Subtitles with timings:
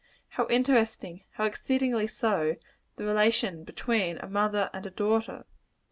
[0.29, 2.55] How interesting how exceedingly so
[2.95, 5.45] the relation between a mother and a daughter?